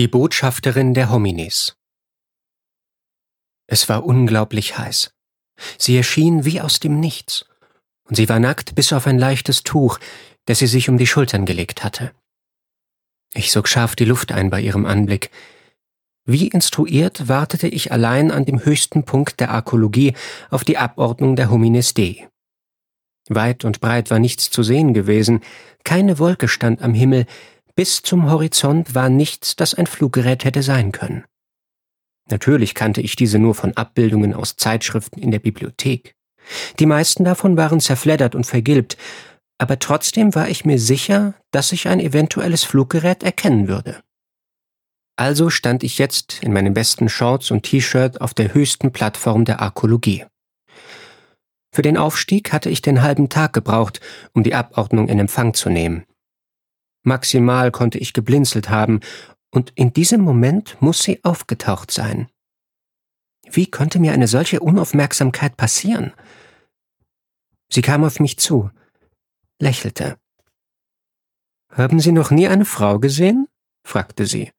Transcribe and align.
Die 0.00 0.08
Botschafterin 0.08 0.94
der 0.94 1.10
Homines 1.10 1.76
Es 3.66 3.90
war 3.90 4.06
unglaublich 4.06 4.78
heiß. 4.78 5.12
Sie 5.76 5.94
erschien 5.94 6.46
wie 6.46 6.62
aus 6.62 6.80
dem 6.80 7.00
Nichts, 7.00 7.44
und 8.04 8.14
sie 8.14 8.26
war 8.30 8.40
nackt 8.40 8.74
bis 8.74 8.94
auf 8.94 9.06
ein 9.06 9.18
leichtes 9.18 9.62
Tuch, 9.62 9.98
das 10.46 10.60
sie 10.60 10.68
sich 10.68 10.88
um 10.88 10.96
die 10.96 11.06
Schultern 11.06 11.44
gelegt 11.44 11.84
hatte. 11.84 12.12
Ich 13.34 13.52
sog 13.52 13.68
scharf 13.68 13.94
die 13.94 14.06
Luft 14.06 14.32
ein 14.32 14.48
bei 14.48 14.62
ihrem 14.62 14.86
Anblick. 14.86 15.30
Wie 16.24 16.48
instruiert 16.48 17.28
wartete 17.28 17.68
ich 17.68 17.92
allein 17.92 18.30
an 18.30 18.46
dem 18.46 18.64
höchsten 18.64 19.04
Punkt 19.04 19.38
der 19.38 19.50
Arkologie 19.50 20.14
auf 20.48 20.64
die 20.64 20.78
Abordnung 20.78 21.36
der 21.36 21.50
Homines 21.50 21.92
Dei. 21.92 22.26
Weit 23.28 23.66
und 23.66 23.82
breit 23.82 24.10
war 24.10 24.18
nichts 24.18 24.50
zu 24.50 24.62
sehen 24.62 24.94
gewesen, 24.94 25.42
keine 25.84 26.18
Wolke 26.18 26.48
stand 26.48 26.80
am 26.80 26.94
Himmel, 26.94 27.26
bis 27.74 28.02
zum 28.02 28.30
Horizont 28.30 28.94
war 28.94 29.08
nichts, 29.08 29.56
das 29.56 29.74
ein 29.74 29.86
Fluggerät 29.86 30.44
hätte 30.44 30.62
sein 30.62 30.92
können. 30.92 31.24
Natürlich 32.30 32.74
kannte 32.74 33.00
ich 33.00 33.16
diese 33.16 33.38
nur 33.38 33.54
von 33.54 33.76
Abbildungen 33.76 34.34
aus 34.34 34.56
Zeitschriften 34.56 35.20
in 35.20 35.30
der 35.30 35.40
Bibliothek. 35.40 36.14
Die 36.78 36.86
meisten 36.86 37.24
davon 37.24 37.56
waren 37.56 37.80
zerfleddert 37.80 38.34
und 38.34 38.46
vergilbt, 38.46 38.96
aber 39.58 39.78
trotzdem 39.78 40.34
war 40.34 40.48
ich 40.48 40.64
mir 40.64 40.78
sicher, 40.78 41.34
dass 41.50 41.72
ich 41.72 41.88
ein 41.88 42.00
eventuelles 42.00 42.64
Fluggerät 42.64 43.22
erkennen 43.22 43.68
würde. 43.68 44.00
Also 45.16 45.50
stand 45.50 45.82
ich 45.82 45.98
jetzt 45.98 46.42
in 46.42 46.52
meinen 46.52 46.72
besten 46.72 47.10
Shorts 47.10 47.50
und 47.50 47.64
T-Shirt 47.64 48.22
auf 48.22 48.32
der 48.32 48.54
höchsten 48.54 48.90
Plattform 48.90 49.44
der 49.44 49.60
Arkologie. 49.60 50.24
Für 51.72 51.82
den 51.82 51.98
Aufstieg 51.98 52.52
hatte 52.52 52.70
ich 52.70 52.80
den 52.80 53.02
halben 53.02 53.28
Tag 53.28 53.52
gebraucht, 53.52 54.00
um 54.32 54.42
die 54.42 54.54
Abordnung 54.54 55.08
in 55.08 55.18
Empfang 55.18 55.52
zu 55.52 55.68
nehmen. 55.68 56.04
Maximal 57.02 57.70
konnte 57.70 57.98
ich 57.98 58.12
geblinzelt 58.12 58.68
haben, 58.68 59.00
und 59.52 59.72
in 59.74 59.92
diesem 59.92 60.20
Moment 60.20 60.80
muss 60.80 61.02
sie 61.02 61.24
aufgetaucht 61.24 61.90
sein. 61.90 62.28
Wie 63.50 63.68
konnte 63.68 63.98
mir 63.98 64.12
eine 64.12 64.28
solche 64.28 64.60
Unaufmerksamkeit 64.60 65.56
passieren? 65.56 66.12
Sie 67.72 67.82
kam 67.82 68.04
auf 68.04 68.20
mich 68.20 68.38
zu, 68.38 68.70
lächelte. 69.60 70.18
Haben 71.72 72.00
Sie 72.00 72.12
noch 72.12 72.30
nie 72.30 72.48
eine 72.48 72.64
Frau 72.64 72.98
gesehen? 72.98 73.46
fragte 73.84 74.26
sie. 74.26 74.52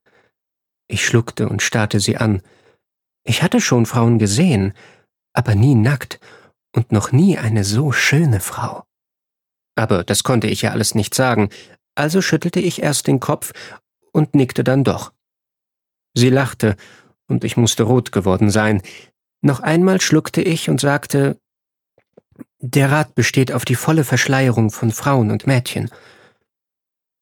Ich 0.87 1.05
schluckte 1.05 1.47
und 1.47 1.61
starrte 1.61 1.99
sie 1.99 2.17
an. 2.17 2.41
Ich 3.23 3.43
hatte 3.43 3.61
schon 3.61 3.85
Frauen 3.85 4.17
gesehen, 4.17 4.73
aber 5.33 5.55
nie 5.55 5.75
nackt 5.75 6.19
und 6.75 6.91
noch 6.91 7.11
nie 7.11 7.37
eine 7.37 7.63
so 7.63 7.91
schöne 7.91 8.39
Frau. 8.39 8.83
Aber 9.75 10.03
das 10.03 10.23
konnte 10.23 10.47
ich 10.47 10.63
ja 10.63 10.71
alles 10.71 10.95
nicht 10.95 11.15
sagen, 11.15 11.49
also 12.01 12.21
schüttelte 12.21 12.59
ich 12.59 12.81
erst 12.81 13.07
den 13.07 13.19
Kopf 13.19 13.53
und 14.11 14.35
nickte 14.35 14.63
dann 14.63 14.83
doch. 14.83 15.13
Sie 16.13 16.29
lachte, 16.29 16.75
und 17.27 17.45
ich 17.45 17.55
musste 17.55 17.83
rot 17.83 18.11
geworden 18.11 18.49
sein. 18.49 18.81
Noch 19.41 19.61
einmal 19.61 20.01
schluckte 20.01 20.41
ich 20.41 20.69
und 20.69 20.81
sagte 20.81 21.37
Der 22.59 22.91
Rat 22.91 23.15
besteht 23.15 23.51
auf 23.53 23.65
die 23.65 23.75
volle 23.75 24.03
Verschleierung 24.03 24.71
von 24.71 24.91
Frauen 24.91 25.31
und 25.31 25.47
Mädchen. 25.47 25.89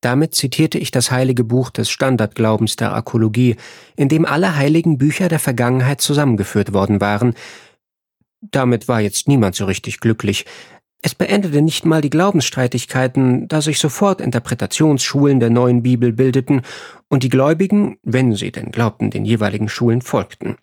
Damit 0.02 0.33
zitierte 0.33 0.77
ich 0.77 0.91
das 0.91 1.11
heilige 1.11 1.43
Buch 1.43 1.69
des 1.71 1.89
Standardglaubens 1.89 2.77
der 2.77 2.93
Arkologie, 2.93 3.58
in 3.97 4.08
dem 4.08 4.25
alle 4.25 4.55
heiligen 4.55 4.97
Bücher 4.97 5.27
der 5.27 5.39
Vergangenheit 5.39 5.99
zusammengeführt 5.99 6.73
worden 6.73 7.02
waren. 7.02 7.36
Damit 8.39 8.88
war 8.88 9.02
jetzt 9.02 9.27
niemand 9.27 9.55
so 9.55 9.66
richtig 9.66 9.99
glücklich, 9.99 10.45
es 11.02 11.16
beendete 11.16 11.61
nicht 11.61 11.86
mal 11.86 12.02
die 12.02 12.09
Glaubensstreitigkeiten, 12.09 13.48
da 13.48 13.61
sich 13.61 13.80
sofort 13.80 14.20
Interpretationsschulen 14.20 15.39
der 15.39 15.49
neuen 15.49 15.82
Bibel 15.82 16.11
bildeten 16.11 16.61
und 17.08 17.23
die 17.23 17.30
Gläubigen, 17.30 17.98
wenn 18.04 18.36
sie 18.36 18.52
denn 18.52 18.71
glaubten, 18.71 19.10
den 19.10 19.23
jeweiligen 19.23 19.70
Schulen 19.70 20.02
folgten. 20.02 20.58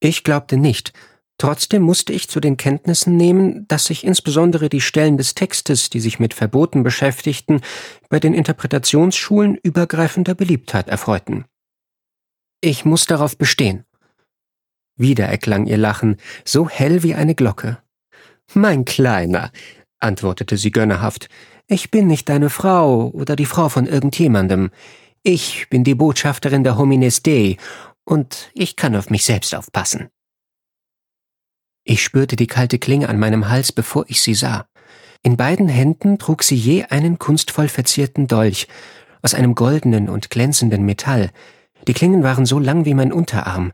Ich 0.00 0.24
glaubte 0.24 0.56
nicht, 0.56 0.92
trotzdem 1.38 1.82
musste 1.82 2.12
ich 2.12 2.28
zu 2.28 2.40
den 2.40 2.56
Kenntnissen 2.56 3.16
nehmen, 3.16 3.68
dass 3.68 3.84
sich 3.84 4.02
insbesondere 4.02 4.68
die 4.68 4.80
Stellen 4.80 5.16
des 5.16 5.36
Textes, 5.36 5.88
die 5.88 6.00
sich 6.00 6.18
mit 6.18 6.34
Verboten 6.34 6.82
beschäftigten, 6.82 7.60
bei 8.08 8.18
den 8.18 8.34
Interpretationsschulen 8.34 9.56
übergreifender 9.62 10.34
Beliebtheit 10.34 10.88
erfreuten. 10.88 11.44
Ich 12.60 12.84
muss 12.84 13.06
darauf 13.06 13.38
bestehen. 13.38 13.84
Wieder 14.96 15.26
erklang 15.26 15.66
ihr 15.66 15.78
Lachen, 15.78 16.16
so 16.44 16.68
hell 16.68 17.04
wie 17.04 17.14
eine 17.14 17.36
Glocke. 17.36 17.78
Mein 18.54 18.84
Kleiner, 18.84 19.50
antwortete 19.98 20.56
sie 20.56 20.70
gönnerhaft, 20.70 21.28
ich 21.66 21.90
bin 21.90 22.06
nicht 22.06 22.28
deine 22.28 22.50
Frau 22.50 23.08
oder 23.08 23.36
die 23.36 23.46
Frau 23.46 23.68
von 23.68 23.86
irgendjemandem. 23.86 24.70
Ich 25.22 25.68
bin 25.70 25.84
die 25.84 25.94
Botschafterin 25.94 26.64
der 26.64 26.76
Homines 26.76 27.22
Dei 27.22 27.56
und 28.04 28.50
ich 28.54 28.76
kann 28.76 28.96
auf 28.96 29.08
mich 29.08 29.24
selbst 29.24 29.54
aufpassen. 29.54 30.08
Ich 31.84 32.02
spürte 32.02 32.36
die 32.36 32.46
kalte 32.46 32.78
Klinge 32.78 33.08
an 33.08 33.18
meinem 33.18 33.48
Hals, 33.48 33.72
bevor 33.72 34.04
ich 34.08 34.20
sie 34.20 34.34
sah. 34.34 34.66
In 35.22 35.36
beiden 35.36 35.68
Händen 35.68 36.18
trug 36.18 36.42
sie 36.42 36.56
je 36.56 36.84
einen 36.84 37.18
kunstvoll 37.18 37.68
verzierten 37.68 38.26
Dolch 38.26 38.66
aus 39.22 39.34
einem 39.34 39.54
goldenen 39.54 40.08
und 40.08 40.30
glänzenden 40.30 40.84
Metall. 40.84 41.30
Die 41.86 41.94
Klingen 41.94 42.22
waren 42.22 42.44
so 42.44 42.58
lang 42.58 42.84
wie 42.84 42.94
mein 42.94 43.12
Unterarm, 43.12 43.72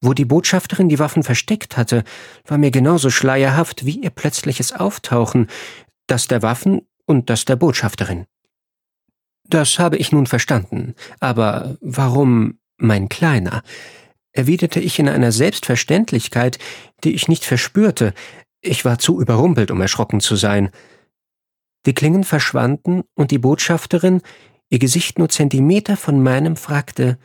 wo 0.00 0.14
die 0.14 0.24
Botschafterin 0.24 0.88
die 0.88 0.98
Waffen 0.98 1.22
versteckt 1.22 1.76
hatte, 1.76 2.04
war 2.46 2.58
mir 2.58 2.70
genauso 2.70 3.10
schleierhaft 3.10 3.84
wie 3.84 4.00
ihr 4.00 4.10
plötzliches 4.10 4.72
Auftauchen, 4.72 5.48
das 6.06 6.28
der 6.28 6.42
Waffen 6.42 6.82
und 7.06 7.30
das 7.30 7.44
der 7.44 7.56
Botschafterin. 7.56 8.26
Das 9.44 9.78
habe 9.78 9.96
ich 9.96 10.12
nun 10.12 10.26
verstanden, 10.26 10.94
aber 11.20 11.76
warum 11.80 12.58
mein 12.76 13.08
Kleiner? 13.08 13.62
erwiderte 14.32 14.78
ich 14.78 14.98
in 15.00 15.08
einer 15.08 15.32
Selbstverständlichkeit, 15.32 16.58
die 17.02 17.14
ich 17.14 17.26
nicht 17.26 17.44
verspürte, 17.44 18.12
ich 18.60 18.84
war 18.84 18.98
zu 18.98 19.20
überrumpelt, 19.20 19.70
um 19.70 19.80
erschrocken 19.80 20.20
zu 20.20 20.36
sein. 20.36 20.70
Die 21.86 21.94
Klingen 21.94 22.24
verschwanden, 22.24 23.02
und 23.14 23.30
die 23.30 23.38
Botschafterin, 23.38 24.20
ihr 24.68 24.78
Gesicht 24.78 25.18
nur 25.18 25.28
Zentimeter 25.28 25.96
von 25.96 26.22
meinem, 26.22 26.56
fragte 26.56 27.18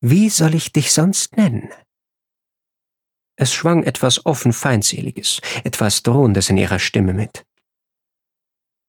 wie 0.00 0.30
soll 0.30 0.54
ich 0.54 0.72
dich 0.72 0.92
sonst 0.92 1.36
nennen? 1.36 1.68
Es 3.36 3.52
schwang 3.52 3.84
etwas 3.84 4.26
offen 4.26 4.52
Feindseliges, 4.52 5.40
etwas 5.64 6.02
Drohendes 6.02 6.50
in 6.50 6.56
ihrer 6.56 6.78
Stimme 6.78 7.14
mit. 7.14 7.46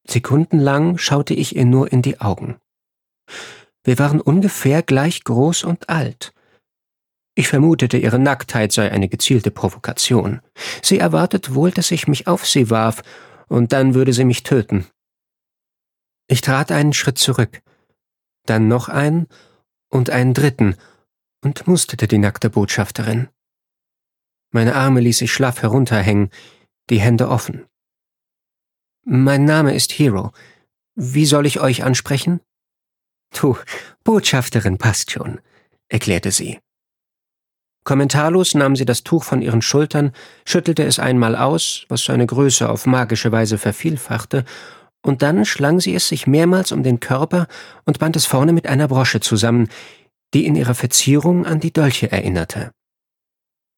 Sekundenlang 0.07 0.97
schaute 0.97 1.33
ich 1.33 1.55
ihr 1.55 1.66
nur 1.66 1.91
in 1.91 2.01
die 2.01 2.19
Augen. 2.19 2.59
Wir 3.83 3.99
waren 3.99 4.22
ungefähr 4.22 4.83
gleich 4.83 5.23
groß 5.23 5.63
und 5.63 5.89
alt. 5.89 6.33
Ich 7.35 7.47
vermutete, 7.47 7.97
ihre 7.97 8.19
Nacktheit 8.19 8.72
sei 8.72 8.91
eine 8.91 9.07
gezielte 9.07 9.51
Provokation. 9.51 10.41
Sie 10.81 10.99
erwartet 10.99 11.53
wohl, 11.55 11.72
dass 11.72 11.91
ich 11.91 12.07
mich 12.07 12.28
auf 12.28 12.45
sie 12.45 12.69
warf, 12.69 13.03
und 13.47 13.73
dann 13.73 13.93
würde 13.93 14.13
sie 14.13 14.25
mich 14.25 14.43
töten. 14.43 14.88
Ich 16.28 16.41
trat 16.41 16.72
einen 16.72 16.93
Schritt 16.93 17.17
zurück, 17.17 17.61
dann 18.45 18.67
noch 18.67 18.88
einen 18.88 19.28
und 19.89 20.09
einen 20.09 20.33
dritten, 20.33 20.75
und 21.44 21.68
musterte 21.68 22.07
die 22.07 22.18
nackte 22.18 22.50
Botschafterin. 22.50 23.29
Meine 24.52 24.75
Arme 24.75 25.00
ließ 25.00 25.22
ich 25.22 25.34
schlaff 25.34 25.62
herunterhängen, 25.62 26.29
die 26.90 27.00
Hände 27.00 27.29
offen. 27.29 27.66
Mein 29.03 29.46
Name 29.46 29.74
ist 29.74 29.94
Hero. 29.94 30.31
Wie 30.96 31.25
soll 31.25 31.46
ich 31.46 31.59
euch 31.59 31.84
ansprechen? 31.84 32.41
Du, 33.34 33.57
Botschafterin 34.03 34.78
passt 34.78 35.12
schon, 35.12 35.40
erklärte 35.88 36.31
sie. 36.31 36.59
Kommentarlos 37.84 38.53
nahm 38.53 38.76
sie 38.76 38.85
das 38.85 39.03
Tuch 39.03 39.23
von 39.23 39.41
ihren 39.41 39.61
Schultern, 39.61 40.11
schüttelte 40.46 40.84
es 40.84 40.99
einmal 40.99 41.35
aus, 41.35 41.85
was 41.90 42.03
seine 42.03 42.28
Größe 42.28 42.70
auf 42.70 42.85
magische 42.85 43.32
Weise 43.32 43.58
vervielfachte, 43.58 44.46
und 45.03 45.23
dann 45.23 45.46
schlang 45.46 45.79
sie 45.79 45.96
es 45.96 46.08
sich 46.08 46.28
mehrmals 46.28 46.72
um 46.72 46.84
den 46.84 46.99
Körper 46.99 47.47
und 47.85 47.97
band 47.97 48.16
es 48.16 48.28
vorne 48.28 48.53
mit 48.53 48.67
einer 48.67 48.87
Brosche 48.87 49.20
zusammen, 49.20 49.67
die 50.33 50.45
in 50.45 50.55
ihrer 50.55 50.75
Verzierung 50.75 51.45
an 51.45 51.59
die 51.59 51.73
Dolche 51.73 52.11
erinnerte. 52.11 52.72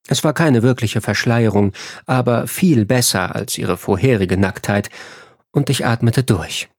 Es 0.08 0.24
war 0.24 0.34
keine 0.34 0.64
wirkliche 0.64 1.02
Verschleierung, 1.02 1.72
aber 2.06 2.48
viel 2.48 2.86
besser 2.86 3.36
als 3.36 3.58
ihre 3.58 3.78
vorherige 3.78 4.38
Nacktheit, 4.38 4.90
und 5.52 5.70
ich 5.70 5.86
atmete 5.86 6.24
durch. 6.24 6.70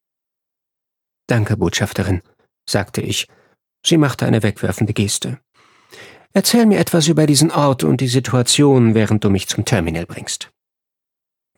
Danke, 1.28 1.56
Botschafterin, 1.56 2.22
sagte 2.68 3.00
ich. 3.00 3.28
Sie 3.86 3.96
machte 3.96 4.26
eine 4.26 4.42
wegwerfende 4.42 4.92
Geste. 4.92 5.38
Erzähl 6.32 6.66
mir 6.66 6.78
etwas 6.78 7.06
über 7.06 7.26
diesen 7.26 7.50
Ort 7.52 7.84
und 7.84 8.00
die 8.00 8.08
Situation, 8.08 8.94
während 8.94 9.22
du 9.22 9.30
mich 9.30 9.46
zum 9.46 9.64
Terminal 9.64 10.06
bringst. 10.06 10.50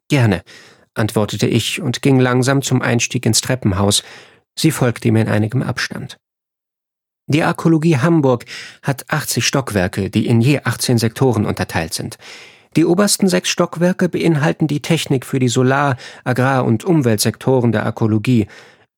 Gerne, 0.08 0.42
antwortete 0.94 1.46
ich 1.46 1.80
und 1.80 2.02
ging 2.02 2.20
langsam 2.20 2.62
zum 2.62 2.82
Einstieg 2.82 3.24
ins 3.26 3.40
Treppenhaus. 3.40 4.02
Sie 4.56 4.70
folgte 4.70 5.10
mir 5.10 5.22
in 5.22 5.28
einigem 5.28 5.62
Abstand. 5.62 6.18
Die 7.28 7.42
Arkologie 7.42 7.98
Hamburg 7.98 8.44
hat 8.82 9.04
80 9.08 9.44
Stockwerke, 9.44 10.10
die 10.10 10.26
in 10.26 10.40
je 10.40 10.60
18 10.62 10.98
Sektoren 10.98 11.44
unterteilt 11.44 11.92
sind. 11.92 12.18
Die 12.76 12.84
obersten 12.84 13.26
sechs 13.28 13.48
Stockwerke 13.48 14.08
beinhalten 14.08 14.66
die 14.66 14.82
Technik 14.82 15.24
für 15.24 15.38
die 15.38 15.48
Solar-, 15.48 15.96
Agrar- 16.24 16.64
und 16.64 16.84
Umweltsektoren 16.84 17.72
der 17.72 17.84
Arkologie. 17.84 18.46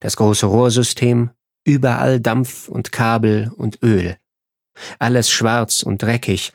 das 0.00 0.16
große 0.16 0.46
Rohrsystem, 0.46 1.28
überall 1.64 2.20
Dampf 2.20 2.68
und 2.68 2.90
Kabel 2.90 3.52
und 3.54 3.82
Öl. 3.82 4.16
Alles 4.98 5.30
schwarz 5.30 5.82
und 5.82 6.02
dreckig. 6.02 6.52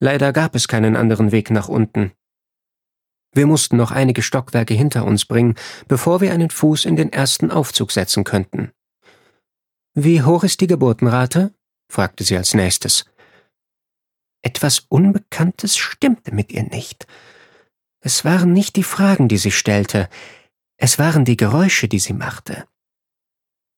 Leider 0.00 0.32
gab 0.32 0.54
es 0.54 0.68
keinen 0.68 0.96
anderen 0.96 1.32
Weg 1.32 1.50
nach 1.50 1.68
unten. 1.68 2.12
Wir 3.32 3.46
mussten 3.46 3.76
noch 3.76 3.90
einige 3.92 4.22
Stockwerke 4.22 4.74
hinter 4.74 5.04
uns 5.04 5.24
bringen, 5.24 5.54
bevor 5.86 6.20
wir 6.20 6.32
einen 6.32 6.50
Fuß 6.50 6.84
in 6.84 6.96
den 6.96 7.12
ersten 7.12 7.50
Aufzug 7.50 7.92
setzen 7.92 8.24
könnten. 8.24 8.72
Wie 9.94 10.22
hoch 10.22 10.44
ist 10.44 10.60
die 10.60 10.66
Geburtenrate? 10.66 11.52
fragte 11.90 12.24
sie 12.24 12.36
als 12.36 12.54
nächstes. 12.54 13.04
Etwas 14.42 14.80
Unbekanntes 14.88 15.76
stimmte 15.76 16.34
mit 16.34 16.50
ihr 16.50 16.62
nicht. 16.62 17.06
Es 18.00 18.24
waren 18.24 18.52
nicht 18.52 18.76
die 18.76 18.82
Fragen, 18.82 19.28
die 19.28 19.36
sie 19.36 19.50
stellte, 19.50 20.08
es 20.82 20.98
waren 20.98 21.26
die 21.26 21.36
Geräusche, 21.36 21.88
die 21.88 21.98
sie 21.98 22.14
machte. 22.14 22.66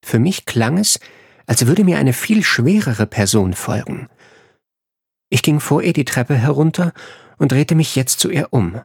Für 0.05 0.21
mich 0.21 0.47
klang 0.47 0.79
es, 0.79 1.01
als 1.53 1.67
würde 1.67 1.85
mir 1.85 1.99
eine 1.99 2.15
viel 2.15 2.43
schwerere 2.43 3.05
Person 3.05 3.53
folgen. 3.53 4.09
Ich 5.29 5.43
ging 5.43 5.61
vor 5.61 5.83
ihr 5.83 5.93
die 5.93 6.07
Treppe 6.07 6.35
herunter 6.35 6.95
und 7.37 7.53
drehte 7.53 7.75
mich 7.75 7.95
jetzt 7.95 8.21
zu 8.21 8.31
ihr 8.31 8.55
um. 8.55 8.81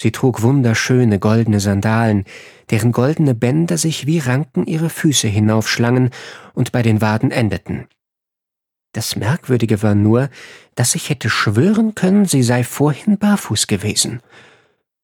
Sie 0.00 0.10
trug 0.10 0.42
wunderschöne 0.42 1.20
goldene 1.20 1.60
Sandalen, 1.60 2.24
deren 2.70 2.90
goldene 2.90 3.36
Bänder 3.36 3.78
sich 3.78 4.04
wie 4.04 4.18
Ranken 4.18 4.66
ihre 4.66 4.90
Füße 4.90 5.28
hinaufschlangen 5.28 6.10
und 6.54 6.72
bei 6.72 6.82
den 6.82 7.00
Waden 7.00 7.30
endeten. 7.30 7.86
Das 8.90 9.14
Merkwürdige 9.14 9.80
war 9.80 9.94
nur, 9.94 10.30
dass 10.74 10.96
ich 10.96 11.08
hätte 11.08 11.30
schwören 11.30 11.94
können, 11.94 12.24
sie 12.24 12.42
sei 12.42 12.64
vorhin 12.64 13.16
barfuß 13.16 13.68
gewesen. 13.68 14.22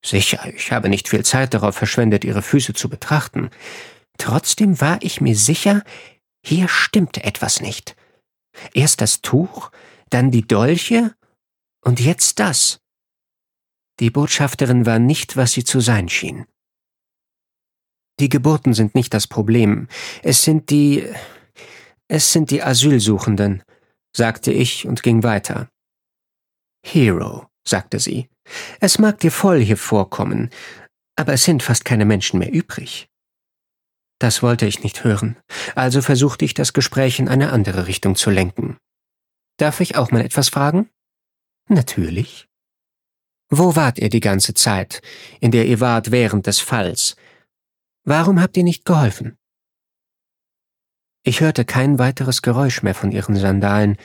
Sicher, 0.04 0.40
ich 0.52 0.72
habe 0.72 0.88
nicht 0.88 1.08
viel 1.08 1.24
Zeit 1.24 1.54
darauf 1.54 1.76
verschwendet, 1.76 2.24
ihre 2.24 2.42
Füße 2.42 2.72
zu 2.72 2.88
betrachten. 2.88 3.50
Trotzdem 4.18 4.80
war 4.80 4.98
ich 5.00 5.20
mir 5.20 5.36
sicher, 5.36 5.84
hier 6.44 6.68
stimmte 6.68 7.24
etwas 7.24 7.60
nicht. 7.60 7.96
Erst 8.74 9.00
das 9.00 9.20
Tuch, 9.20 9.70
dann 10.08 10.30
die 10.30 10.46
Dolche 10.46 11.14
und 11.84 12.00
jetzt 12.00 12.38
das. 12.38 12.80
Die 14.00 14.10
Botschafterin 14.10 14.86
war 14.86 14.98
nicht, 14.98 15.36
was 15.36 15.52
sie 15.52 15.64
zu 15.64 15.80
sein 15.80 16.08
schien. 16.08 16.46
Die 18.18 18.28
Geburten 18.28 18.74
sind 18.74 18.94
nicht 18.94 19.14
das 19.14 19.26
Problem. 19.26 19.88
Es 20.22 20.42
sind 20.42 20.70
die. 20.70 21.08
Es 22.08 22.32
sind 22.32 22.50
die 22.50 22.62
Asylsuchenden, 22.62 23.62
sagte 24.14 24.52
ich 24.52 24.86
und 24.86 25.02
ging 25.02 25.22
weiter. 25.22 25.70
Hero, 26.84 27.46
sagte 27.66 28.00
sie. 28.00 28.28
Es 28.80 28.98
mag 28.98 29.20
dir 29.20 29.30
voll 29.30 29.60
hier 29.60 29.76
vorkommen, 29.76 30.50
aber 31.16 31.34
es 31.34 31.44
sind 31.44 31.62
fast 31.62 31.84
keine 31.84 32.04
Menschen 32.04 32.40
mehr 32.40 32.52
übrig. 32.52 33.08
Das 34.20 34.42
wollte 34.42 34.66
ich 34.66 34.84
nicht 34.84 35.02
hören, 35.02 35.38
also 35.74 36.02
versuchte 36.02 36.44
ich 36.44 36.52
das 36.52 36.74
Gespräch 36.74 37.18
in 37.18 37.28
eine 37.28 37.52
andere 37.52 37.86
Richtung 37.86 38.16
zu 38.16 38.28
lenken. 38.30 38.76
Darf 39.56 39.80
ich 39.80 39.96
auch 39.96 40.10
mal 40.10 40.20
etwas 40.20 40.50
fragen? 40.50 40.90
Natürlich. 41.68 42.46
Wo 43.48 43.76
wart 43.76 43.98
ihr 43.98 44.10
die 44.10 44.20
ganze 44.20 44.52
Zeit, 44.52 45.00
in 45.40 45.50
der 45.50 45.66
ihr 45.66 45.80
wart 45.80 46.10
während 46.10 46.46
des 46.46 46.60
Falls? 46.60 47.16
Warum 48.04 48.42
habt 48.42 48.58
ihr 48.58 48.62
nicht 48.62 48.84
geholfen? 48.84 49.38
Ich 51.22 51.40
hörte 51.40 51.64
kein 51.64 51.98
weiteres 51.98 52.42
Geräusch 52.42 52.82
mehr 52.82 52.94
von 52.94 53.12
ihren 53.12 53.36
Sandalen, 53.36 53.96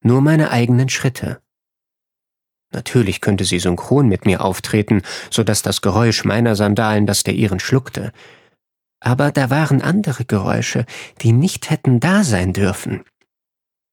nur 0.00 0.22
meine 0.22 0.50
eigenen 0.50 0.88
Schritte. 0.88 1.42
Natürlich 2.72 3.20
könnte 3.20 3.44
sie 3.44 3.58
synchron 3.58 4.08
mit 4.08 4.24
mir 4.24 4.42
auftreten, 4.42 5.02
so 5.30 5.44
dass 5.44 5.60
das 5.60 5.82
Geräusch 5.82 6.24
meiner 6.24 6.56
Sandalen 6.56 7.06
das 7.06 7.22
der 7.22 7.34
ihren 7.34 7.60
schluckte, 7.60 8.12
aber 9.00 9.30
da 9.30 9.50
waren 9.50 9.82
andere 9.82 10.24
Geräusche, 10.24 10.84
die 11.22 11.32
nicht 11.32 11.70
hätten 11.70 12.00
da 12.00 12.24
sein 12.24 12.52
dürfen. 12.52 13.04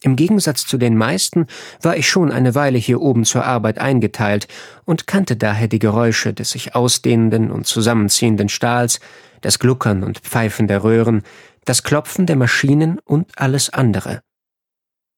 Im 0.02 0.16
Gegensatz 0.16 0.68
zu 0.68 0.78
den 0.78 0.98
meisten 0.98 1.48
war 1.82 1.98
ich 1.98 2.08
schon 2.08 2.32
eine 2.32 2.54
Weile 2.54 2.78
hier 2.78 3.02
oben 3.02 3.26
zur 3.26 3.46
Arbeit 3.46 3.80
eingeteilt 3.80 4.48
und 4.86 5.08
kannte 5.08 5.36
daher 5.36 5.68
die 5.68 5.80
Geräusche 5.80 6.34
des 6.34 6.52
sich 6.52 6.76
ausdehnenden 6.76 7.50
und 7.50 7.66
zusammenziehenden 7.66 8.50
Stahls, 8.50 9.00
das 9.42 9.58
Gluckern 9.58 10.04
und 10.04 10.20
Pfeifen 10.20 10.68
der 10.68 10.84
Röhren, 10.84 11.24
das 11.66 11.82
Klopfen 11.82 12.28
der 12.28 12.36
Maschinen 12.36 13.00
und 13.00 13.32
alles 13.40 13.72
andere. 13.72 14.22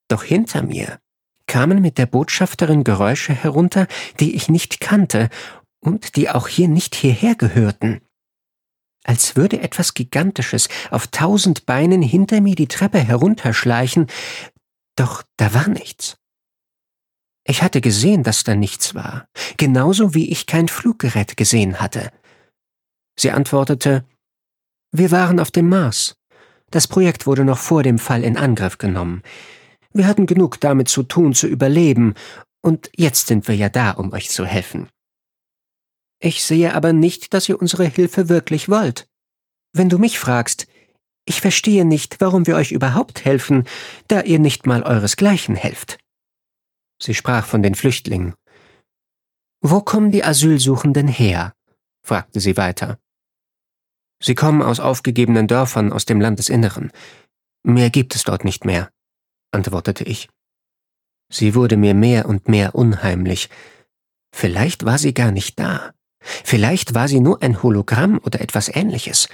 Doch 0.07 0.23
hinter 0.23 0.63
mir 0.63 0.99
kamen 1.47 1.81
mit 1.81 1.97
der 1.97 2.05
Botschafterin 2.05 2.83
Geräusche 2.83 3.33
herunter, 3.33 3.87
die 4.19 4.35
ich 4.35 4.47
nicht 4.47 4.79
kannte 4.79 5.29
und 5.79 6.15
die 6.15 6.29
auch 6.29 6.47
hier 6.47 6.69
nicht 6.69 6.95
hierher 6.95 7.35
gehörten 7.35 8.01
als 9.07 9.36
würde 9.36 9.62
etwas 9.62 9.94
Gigantisches 9.94 10.69
auf 10.92 11.07
tausend 11.07 11.65
Beinen 11.65 12.01
hinter 12.01 12.42
mir 12.42 12.56
die 12.56 12.68
Treppe 12.68 13.00
herunterschleichen, 13.00 14.07
doch 14.95 15.24
da 15.38 15.54
war 15.54 15.68
nichts. 15.68 16.18
Ich 17.45 17.63
hatte 17.63 17.80
gesehen, 17.80 18.24
dass 18.24 18.44
da 18.44 18.56
nichts 18.56 18.94
war, 18.94 19.27
genauso 19.56 20.13
wie 20.13 20.30
ich 20.30 20.45
kein 20.45 20.68
Fluggerät 20.68 21.38
gesehen 21.38 21.80
hatte. 21.80 22.12
Sie 23.18 23.31
antwortete, 23.31 24.04
wir 24.92 25.12
waren 25.12 25.39
auf 25.39 25.51
dem 25.51 25.69
Mars. 25.69 26.18
Das 26.69 26.87
Projekt 26.87 27.26
wurde 27.26 27.45
noch 27.45 27.57
vor 27.57 27.83
dem 27.83 27.99
Fall 27.99 28.23
in 28.23 28.37
Angriff 28.37 28.78
genommen. 28.78 29.23
Wir 29.94 30.07
hatten 30.07 30.26
genug 30.26 30.59
damit 30.59 30.90
zu 30.90 31.04
tun, 31.04 31.33
zu 31.33 31.47
überleben, 31.47 32.14
und 32.61 32.90
jetzt 32.95 33.28
sind 33.28 33.47
wir 33.47 33.56
ja 33.56 33.69
da, 33.69 33.92
um 33.92 34.11
euch 34.11 34.30
zu 34.30 34.45
helfen. 34.45 34.90
Ich 36.19 36.44
sehe 36.44 36.74
aber 36.74 36.94
nicht, 36.94 37.33
dass 37.33 37.47
ihr 37.47 37.59
unsere 37.59 37.86
Hilfe 37.86 38.30
wirklich 38.30 38.69
wollt. 38.69 39.07
Wenn 39.74 39.90
du 39.90 40.00
mich 40.00 40.18
fragst, 40.18 40.68
ich 41.26 41.42
verstehe 41.42 41.86
nicht, 41.86 42.21
warum 42.21 42.47
wir 42.47 42.56
euch 42.56 42.71
überhaupt 42.71 43.26
helfen, 43.26 43.66
da 44.07 44.21
ihr 44.21 44.40
nicht 44.40 44.66
mal 44.66 44.83
euresgleichen 44.83 45.56
helft. 45.56 46.00
Sie 47.02 47.14
sprach 47.14 47.45
von 47.45 47.62
den 47.62 47.76
Flüchtlingen. 47.76 48.33
Wo 49.62 49.81
kommen 49.81 50.12
die 50.12 50.24
Asylsuchenden 50.24 51.07
her? 51.07 51.54
fragte 52.04 52.40
sie 52.40 52.57
weiter. 52.57 52.97
Sie 54.21 54.33
kommen 54.33 54.62
aus 54.62 54.80
aufgegebenen 54.80 55.47
Dörfern 55.47 55.92
aus 55.92 56.06
dem 56.06 56.21
Landesinneren. 56.21 56.92
Mehr 57.64 57.90
gibt 57.90 58.16
es 58.16 58.24
dort 58.24 58.45
nicht 58.45 58.66
mehr, 58.66 58.90
antwortete 59.52 60.06
ich. 60.06 60.30
Sie 61.30 61.54
wurde 61.54 61.76
mir 61.76 61.94
mehr 61.94 62.28
und 62.28 62.47
mehr 62.47 62.74
unheimlich. 62.74 63.50
Vielleicht 64.33 64.86
war 64.86 64.97
sie 64.97 65.14
gar 65.14 65.31
nicht 65.31 65.59
da. 65.59 65.94
Vielleicht 66.43 66.93
war 66.93 67.07
sie 67.07 67.19
nur 67.19 67.41
ein 67.41 67.63
Hologramm 67.63 68.19
oder 68.23 68.41
etwas 68.41 68.67
ähnliches. 68.67 69.29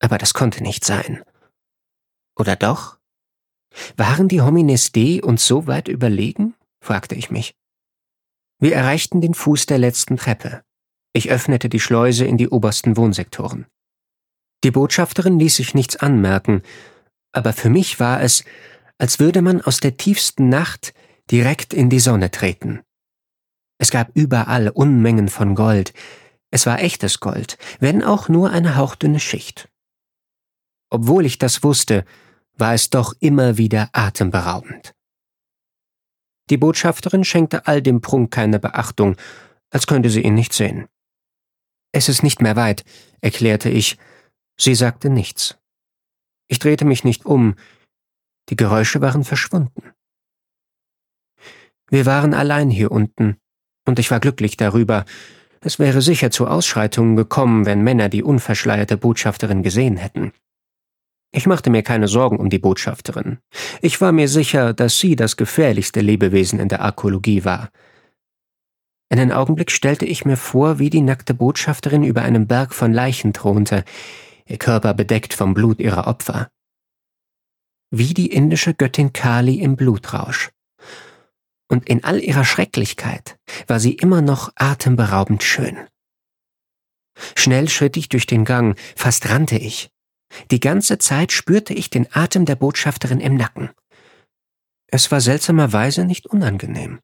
Aber 0.00 0.18
das 0.18 0.34
konnte 0.34 0.62
nicht 0.62 0.84
sein. 0.84 1.22
Oder 2.38 2.56
doch? 2.56 2.98
Waren 3.96 4.28
die 4.28 4.42
Homines 4.42 4.92
D 4.92 5.22
uns 5.22 5.46
so 5.46 5.66
weit 5.66 5.88
überlegen? 5.88 6.54
fragte 6.82 7.14
ich 7.14 7.30
mich. 7.30 7.54
Wir 8.58 8.74
erreichten 8.74 9.20
den 9.20 9.34
Fuß 9.34 9.66
der 9.66 9.78
letzten 9.78 10.16
Treppe. 10.16 10.62
Ich 11.14 11.30
öffnete 11.30 11.68
die 11.68 11.80
Schleuse 11.80 12.24
in 12.24 12.36
die 12.36 12.48
obersten 12.48 12.96
Wohnsektoren. 12.96 13.66
Die 14.64 14.70
Botschafterin 14.70 15.38
ließ 15.38 15.56
sich 15.56 15.74
nichts 15.74 15.96
anmerken, 15.96 16.62
aber 17.32 17.52
für 17.52 17.70
mich 17.70 17.98
war 17.98 18.22
es, 18.22 18.44
als 18.98 19.18
würde 19.18 19.42
man 19.42 19.60
aus 19.60 19.80
der 19.80 19.96
tiefsten 19.96 20.48
Nacht 20.48 20.94
direkt 21.30 21.74
in 21.74 21.90
die 21.90 21.98
Sonne 21.98 22.30
treten. 22.30 22.82
Es 23.82 23.90
gab 23.90 24.12
überall 24.14 24.68
Unmengen 24.68 25.26
von 25.26 25.56
Gold. 25.56 25.92
Es 26.52 26.66
war 26.66 26.78
echtes 26.78 27.18
Gold, 27.18 27.58
wenn 27.80 28.04
auch 28.04 28.28
nur 28.28 28.50
eine 28.50 28.76
hauchdünne 28.76 29.18
Schicht. 29.18 29.68
Obwohl 30.88 31.26
ich 31.26 31.36
das 31.38 31.64
wusste, 31.64 32.04
war 32.56 32.74
es 32.74 32.90
doch 32.90 33.12
immer 33.18 33.58
wieder 33.58 33.90
atemberaubend. 33.92 34.94
Die 36.48 36.58
Botschafterin 36.58 37.24
schenkte 37.24 37.66
all 37.66 37.82
dem 37.82 38.00
Prunk 38.00 38.30
keine 38.30 38.60
Beachtung, 38.60 39.16
als 39.70 39.88
könnte 39.88 40.10
sie 40.10 40.22
ihn 40.22 40.34
nicht 40.34 40.52
sehen. 40.52 40.86
Es 41.90 42.08
ist 42.08 42.22
nicht 42.22 42.40
mehr 42.40 42.54
weit, 42.54 42.84
erklärte 43.20 43.68
ich. 43.68 43.98
Sie 44.56 44.76
sagte 44.76 45.10
nichts. 45.10 45.58
Ich 46.46 46.60
drehte 46.60 46.84
mich 46.84 47.02
nicht 47.02 47.26
um. 47.26 47.56
Die 48.48 48.56
Geräusche 48.56 49.00
waren 49.00 49.24
verschwunden. 49.24 49.90
Wir 51.90 52.06
waren 52.06 52.32
allein 52.32 52.70
hier 52.70 52.92
unten, 52.92 53.41
und 53.86 53.98
ich 53.98 54.10
war 54.10 54.20
glücklich 54.20 54.56
darüber, 54.56 55.04
Es 55.64 55.78
wäre 55.78 56.02
sicher 56.02 56.32
zu 56.32 56.48
Ausschreitungen 56.48 57.14
gekommen, 57.14 57.66
wenn 57.66 57.82
Männer 57.82 58.08
die 58.08 58.24
unverschleierte 58.24 58.96
Botschafterin 58.96 59.62
gesehen 59.62 59.96
hätten. 59.96 60.32
Ich 61.30 61.46
machte 61.46 61.70
mir 61.70 61.82
keine 61.82 62.08
Sorgen 62.08 62.36
um 62.36 62.50
die 62.50 62.58
Botschafterin. 62.58 63.38
Ich 63.80 64.00
war 64.00 64.10
mir 64.10 64.28
sicher, 64.28 64.74
dass 64.74 64.98
sie 64.98 65.14
das 65.14 65.36
gefährlichste 65.36 66.00
Lebewesen 66.00 66.58
in 66.58 66.68
der 66.68 66.80
Arkologie 66.80 67.44
war. 67.44 67.70
Einen 69.08 69.30
Augenblick 69.30 69.70
stellte 69.70 70.04
ich 70.04 70.24
mir 70.24 70.36
vor, 70.36 70.80
wie 70.80 70.90
die 70.90 71.00
nackte 71.00 71.32
Botschafterin 71.32 72.02
über 72.02 72.22
einem 72.22 72.48
Berg 72.48 72.74
von 72.74 72.92
Leichen 72.92 73.32
thronte, 73.32 73.84
ihr 74.46 74.58
Körper 74.58 74.94
bedeckt 74.94 75.32
vom 75.32 75.54
Blut 75.54 75.78
ihrer 75.78 76.06
Opfer. 76.06 76.50
Wie 77.90 78.14
die 78.14 78.32
indische 78.32 78.74
Göttin 78.74 79.12
Kali 79.12 79.60
im 79.60 79.76
Blutrausch 79.76 80.50
und 81.72 81.88
in 81.88 82.04
all 82.04 82.20
ihrer 82.22 82.44
Schrecklichkeit 82.44 83.38
war 83.66 83.80
sie 83.80 83.94
immer 83.94 84.20
noch 84.20 84.52
atemberaubend 84.56 85.42
schön. 85.42 85.78
Schnell 87.34 87.70
schritt 87.70 87.96
ich 87.96 88.10
durch 88.10 88.26
den 88.26 88.44
Gang, 88.44 88.78
fast 88.94 89.30
rannte 89.30 89.56
ich. 89.56 89.88
Die 90.50 90.60
ganze 90.60 90.98
Zeit 90.98 91.32
spürte 91.32 91.72
ich 91.72 91.88
den 91.88 92.06
Atem 92.12 92.44
der 92.44 92.56
Botschafterin 92.56 93.20
im 93.20 93.36
Nacken. 93.36 93.70
Es 94.86 95.10
war 95.10 95.22
seltsamerweise 95.22 96.04
nicht 96.04 96.26
unangenehm. 96.26 97.00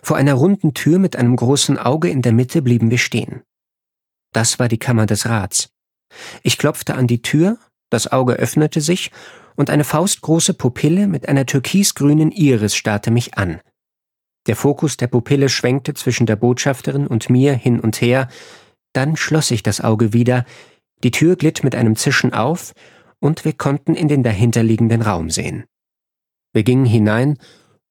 Vor 0.00 0.16
einer 0.16 0.34
runden 0.34 0.72
Tür 0.72 1.00
mit 1.00 1.16
einem 1.16 1.34
großen 1.34 1.76
Auge 1.76 2.08
in 2.08 2.22
der 2.22 2.32
Mitte 2.32 2.62
blieben 2.62 2.90
wir 2.90 2.98
stehen. 2.98 3.42
Das 4.32 4.60
war 4.60 4.68
die 4.68 4.78
Kammer 4.78 5.06
des 5.06 5.26
Rats. 5.26 5.70
Ich 6.44 6.56
klopfte 6.56 6.94
an 6.94 7.08
die 7.08 7.20
Tür, 7.20 7.58
das 7.90 8.12
Auge 8.12 8.34
öffnete 8.34 8.80
sich 8.80 9.10
und 9.56 9.70
eine 9.70 9.84
faustgroße 9.84 10.54
Pupille 10.54 11.06
mit 11.06 11.28
einer 11.28 11.46
türkisgrünen 11.46 12.30
Iris 12.30 12.76
starrte 12.76 13.10
mich 13.10 13.36
an. 13.36 13.60
Der 14.46 14.56
Fokus 14.56 14.96
der 14.96 15.08
Pupille 15.08 15.48
schwenkte 15.48 15.94
zwischen 15.94 16.26
der 16.26 16.36
Botschafterin 16.36 17.06
und 17.06 17.30
mir 17.30 17.54
hin 17.54 17.80
und 17.80 18.00
her, 18.00 18.28
dann 18.92 19.16
schloss 19.16 19.50
ich 19.50 19.62
das 19.62 19.80
Auge 19.80 20.12
wieder, 20.12 20.44
die 21.02 21.10
Tür 21.10 21.36
glitt 21.36 21.64
mit 21.64 21.74
einem 21.74 21.96
Zischen 21.96 22.32
auf, 22.32 22.72
und 23.18 23.44
wir 23.44 23.54
konnten 23.54 23.94
in 23.94 24.08
den 24.08 24.22
dahinterliegenden 24.22 25.02
Raum 25.02 25.30
sehen. 25.30 25.64
Wir 26.52 26.62
gingen 26.62 26.86
hinein, 26.86 27.38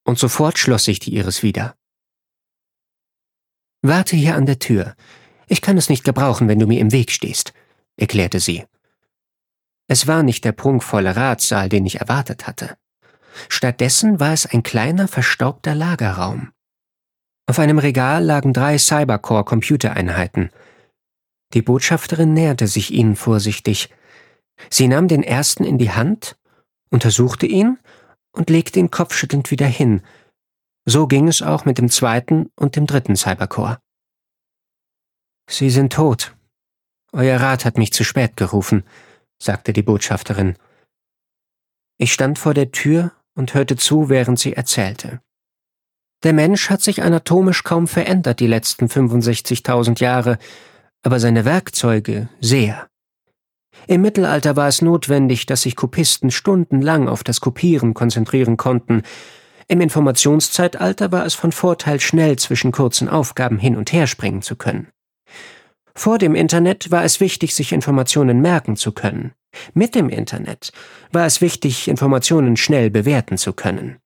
und 0.03 0.19
sofort 0.19 0.57
schloss 0.57 0.85
sich 0.85 0.99
die 0.99 1.15
Iris 1.15 1.43
wieder. 1.43 1.75
Warte 3.81 4.15
hier 4.15 4.35
an 4.35 4.45
der 4.45 4.59
Tür. 4.59 4.95
Ich 5.47 5.61
kann 5.61 5.77
es 5.77 5.89
nicht 5.89 6.03
gebrauchen, 6.03 6.47
wenn 6.47 6.59
du 6.59 6.67
mir 6.67 6.79
im 6.79 6.91
Weg 6.91 7.11
stehst, 7.11 7.53
erklärte 7.97 8.39
sie. 8.39 8.63
Es 9.87 10.07
war 10.07 10.23
nicht 10.23 10.43
der 10.45 10.51
prunkvolle 10.51 11.15
Ratssaal, 11.15 11.69
den 11.69 11.85
ich 11.85 11.99
erwartet 11.99 12.47
hatte. 12.47 12.77
Stattdessen 13.49 14.19
war 14.19 14.33
es 14.33 14.45
ein 14.45 14.63
kleiner, 14.63 15.07
verstaubter 15.07 15.75
Lagerraum. 15.75 16.51
Auf 17.47 17.59
einem 17.59 17.77
Regal 17.77 18.23
lagen 18.23 18.53
drei 18.53 18.77
Cybercore-Computereinheiten. 18.77 20.49
Die 21.53 21.61
Botschafterin 21.61 22.33
näherte 22.33 22.67
sich 22.67 22.91
ihnen 22.91 23.15
vorsichtig. 23.15 23.89
Sie 24.69 24.87
nahm 24.87 25.07
den 25.07 25.21
ersten 25.21 25.63
in 25.63 25.77
die 25.77 25.91
Hand, 25.91 26.37
untersuchte 26.89 27.45
ihn 27.45 27.77
und 28.31 28.49
legte 28.49 28.79
ihn 28.79 28.89
kopfschüttelnd 28.89 29.51
wieder 29.51 29.67
hin. 29.67 30.01
So 30.85 31.07
ging 31.07 31.27
es 31.27 31.41
auch 31.41 31.65
mit 31.65 31.77
dem 31.77 31.89
zweiten 31.89 32.51
und 32.55 32.75
dem 32.75 32.87
dritten 32.87 33.15
Cybercore. 33.15 33.79
Sie 35.47 35.69
sind 35.69 35.93
tot. 35.93 36.35
Euer 37.11 37.39
Rat 37.39 37.65
hat 37.65 37.77
mich 37.77 37.93
zu 37.93 38.03
spät 38.03 38.35
gerufen, 38.37 38.83
sagte 39.45 39.71
die 39.71 39.83
Botschafterin. 39.83 40.55
Ich 41.97 42.11
stand 42.11 42.37
vor 42.37 42.53
der 42.53 42.71
Tür 42.71 43.13
und 43.35 43.53
hörte 43.53 43.77
zu, 43.77 44.09
während 44.09 44.39
sie 44.39 44.53
erzählte. 44.53 45.21
Der 46.23 46.33
Mensch 46.33 46.69
hat 46.69 46.81
sich 46.81 47.03
anatomisch 47.03 47.63
kaum 47.63 47.87
verändert 47.87 48.39
die 48.39 48.47
letzten 48.47 48.87
65.000 48.87 50.01
Jahre, 50.01 50.37
aber 51.03 51.19
seine 51.19 51.45
Werkzeuge 51.45 52.29
sehr. 52.41 52.87
Im 53.87 54.01
Mittelalter 54.01 54.55
war 54.55 54.67
es 54.67 54.81
notwendig, 54.81 55.45
dass 55.45 55.61
sich 55.61 55.75
Kopisten 55.75 56.31
stundenlang 56.31 57.07
auf 57.07 57.23
das 57.23 57.41
Kopieren 57.41 57.93
konzentrieren 57.93 58.57
konnten. 58.57 59.03
Im 59.67 59.81
Informationszeitalter 59.81 61.11
war 61.11 61.25
es 61.25 61.35
von 61.35 61.51
Vorteil, 61.51 61.99
schnell 61.99 62.37
zwischen 62.37 62.71
kurzen 62.71 63.09
Aufgaben 63.09 63.59
hin 63.59 63.75
und 63.75 63.91
her 63.91 64.07
springen 64.07 64.41
zu 64.41 64.55
können. 64.55 64.87
Vor 65.97 66.17
dem 66.17 66.35
Internet 66.35 66.91
war 66.91 67.03
es 67.03 67.19
wichtig, 67.19 67.55
sich 67.55 67.71
Informationen 67.71 68.41
merken 68.41 68.75
zu 68.75 68.91
können. 68.91 69.33
Mit 69.73 69.95
dem 69.95 70.09
Internet 70.09 70.71
war 71.11 71.25
es 71.25 71.39
wichtig, 71.39 71.87
Informationen 71.87 72.57
schnell 72.57 72.89
bewerten 72.89 73.37
zu 73.37 73.53
können. 73.53 73.97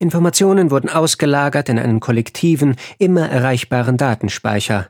Informationen 0.00 0.70
wurden 0.70 0.90
ausgelagert 0.90 1.68
in 1.68 1.78
einen 1.78 2.00
kollektiven, 2.00 2.76
immer 2.98 3.28
erreichbaren 3.28 3.96
Datenspeicher. 3.96 4.88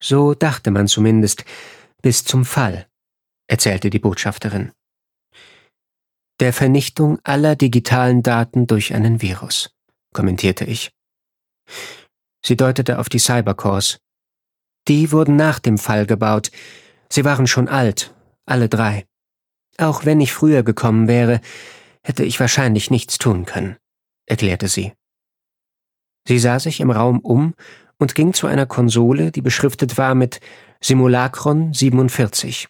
So 0.00 0.34
dachte 0.34 0.70
man 0.70 0.86
zumindest, 0.86 1.44
bis 2.00 2.24
zum 2.24 2.44
Fall, 2.44 2.86
erzählte 3.48 3.90
die 3.90 3.98
Botschafterin. 3.98 4.70
Der 6.38 6.52
Vernichtung 6.52 7.18
aller 7.24 7.56
digitalen 7.56 8.22
Daten 8.22 8.66
durch 8.66 8.94
einen 8.94 9.20
Virus, 9.20 9.74
kommentierte 10.14 10.64
ich. 10.64 10.92
Sie 12.42 12.56
deutete 12.56 12.98
auf 12.98 13.10
die 13.10 13.18
Cybercores, 13.18 13.98
die 14.88 15.12
wurden 15.12 15.36
nach 15.36 15.58
dem 15.58 15.78
Fall 15.78 16.06
gebaut. 16.06 16.50
Sie 17.08 17.24
waren 17.24 17.46
schon 17.46 17.68
alt, 17.68 18.14
alle 18.46 18.68
drei. 18.68 19.06
Auch 19.78 20.04
wenn 20.04 20.20
ich 20.20 20.32
früher 20.32 20.62
gekommen 20.62 21.08
wäre, 21.08 21.40
hätte 22.02 22.24
ich 22.24 22.40
wahrscheinlich 22.40 22.90
nichts 22.90 23.18
tun 23.18 23.44
können, 23.44 23.76
erklärte 24.26 24.68
sie. 24.68 24.92
Sie 26.26 26.38
sah 26.38 26.58
sich 26.58 26.80
im 26.80 26.90
Raum 26.90 27.20
um 27.20 27.54
und 27.98 28.14
ging 28.14 28.34
zu 28.34 28.46
einer 28.46 28.66
Konsole, 28.66 29.30
die 29.30 29.42
beschriftet 29.42 29.98
war 29.98 30.14
mit 30.14 30.40
Simulacron 30.80 31.72
47. 31.72 32.68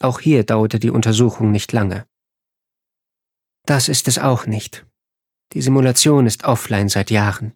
Auch 0.00 0.20
hier 0.20 0.44
dauerte 0.44 0.78
die 0.78 0.90
Untersuchung 0.90 1.50
nicht 1.50 1.72
lange. 1.72 2.06
Das 3.66 3.88
ist 3.88 4.08
es 4.08 4.18
auch 4.18 4.46
nicht. 4.46 4.86
Die 5.52 5.62
Simulation 5.62 6.26
ist 6.26 6.44
offline 6.44 6.88
seit 6.88 7.10
Jahren. 7.10 7.52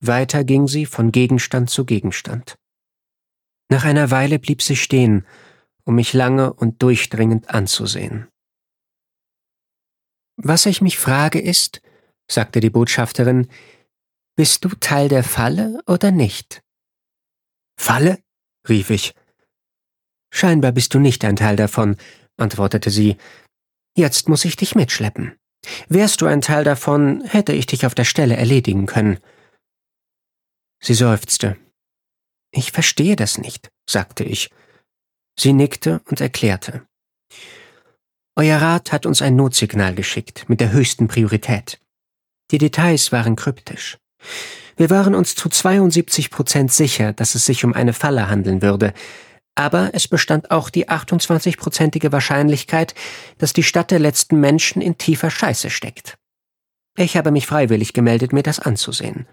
Weiter 0.00 0.44
ging 0.44 0.66
sie 0.66 0.86
von 0.86 1.12
Gegenstand 1.12 1.70
zu 1.70 1.84
Gegenstand. 1.84 2.56
Nach 3.70 3.84
einer 3.84 4.10
Weile 4.10 4.38
blieb 4.38 4.62
sie 4.62 4.76
stehen, 4.76 5.26
um 5.84 5.94
mich 5.94 6.12
lange 6.12 6.52
und 6.52 6.82
durchdringend 6.82 7.50
anzusehen. 7.50 8.28
Was 10.36 10.66
ich 10.66 10.80
mich 10.80 10.98
frage 10.98 11.40
ist, 11.40 11.82
sagte 12.30 12.60
die 12.60 12.70
Botschafterin, 12.70 13.48
bist 14.36 14.64
du 14.64 14.70
Teil 14.70 15.08
der 15.08 15.22
Falle 15.22 15.82
oder 15.86 16.10
nicht? 16.10 16.62
Falle? 17.78 18.18
rief 18.68 18.90
ich. 18.90 19.14
Scheinbar 20.32 20.72
bist 20.72 20.94
du 20.94 20.98
nicht 20.98 21.24
ein 21.24 21.36
Teil 21.36 21.56
davon, 21.56 21.96
antwortete 22.38 22.90
sie. 22.90 23.16
Jetzt 23.96 24.28
muss 24.28 24.44
ich 24.44 24.56
dich 24.56 24.74
mitschleppen. 24.74 25.36
Wärst 25.88 26.22
du 26.22 26.26
ein 26.26 26.40
Teil 26.40 26.64
davon, 26.64 27.22
hätte 27.24 27.52
ich 27.52 27.66
dich 27.66 27.84
auf 27.84 27.94
der 27.94 28.04
Stelle 28.04 28.36
erledigen 28.36 28.86
können. 28.86 29.18
Sie 30.82 30.94
seufzte. 30.94 31.56
Ich 32.52 32.72
verstehe 32.72 33.16
das 33.16 33.38
nicht, 33.38 33.70
sagte 33.88 34.24
ich. 34.24 34.50
Sie 35.38 35.52
nickte 35.52 36.00
und 36.06 36.20
erklärte. 36.20 36.86
Euer 38.36 38.60
Rat 38.60 38.92
hat 38.92 39.06
uns 39.06 39.22
ein 39.22 39.36
Notsignal 39.36 39.94
geschickt 39.94 40.48
mit 40.48 40.60
der 40.60 40.72
höchsten 40.72 41.08
Priorität. 41.08 41.78
Die 42.50 42.58
Details 42.58 43.12
waren 43.12 43.36
kryptisch. 43.36 43.98
Wir 44.76 44.90
waren 44.90 45.14
uns 45.14 45.34
zu 45.34 45.48
72 45.48 46.30
Prozent 46.30 46.72
sicher, 46.72 47.12
dass 47.12 47.34
es 47.34 47.44
sich 47.44 47.64
um 47.64 47.74
eine 47.74 47.92
Falle 47.92 48.28
handeln 48.28 48.62
würde, 48.62 48.94
aber 49.54 49.90
es 49.92 50.08
bestand 50.08 50.50
auch 50.50 50.70
die 50.70 50.88
28-prozentige 50.88 52.12
Wahrscheinlichkeit, 52.12 52.94
dass 53.36 53.52
die 53.52 53.62
Stadt 53.62 53.90
der 53.90 53.98
letzten 53.98 54.40
Menschen 54.40 54.80
in 54.80 54.96
tiefer 54.96 55.30
Scheiße 55.30 55.68
steckt. 55.68 56.16
Ich 56.96 57.16
habe 57.16 57.30
mich 57.30 57.46
freiwillig 57.46 57.92
gemeldet, 57.92 58.32
mir 58.32 58.42
das 58.42 58.58
anzusehen. 58.58 59.26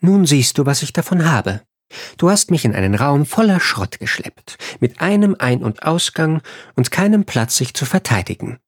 Nun 0.00 0.26
siehst 0.26 0.58
du, 0.58 0.66
was 0.66 0.82
ich 0.82 0.92
davon 0.92 1.30
habe. 1.30 1.62
Du 2.18 2.30
hast 2.30 2.50
mich 2.50 2.64
in 2.64 2.74
einen 2.74 2.94
Raum 2.94 3.24
voller 3.24 3.60
Schrott 3.60 3.98
geschleppt, 3.98 4.58
mit 4.80 5.00
einem 5.00 5.36
Ein- 5.38 5.62
und 5.62 5.82
Ausgang 5.82 6.42
und 6.76 6.90
keinem 6.90 7.24
Platz, 7.24 7.56
sich 7.56 7.74
zu 7.74 7.86
verteidigen. 7.86 8.58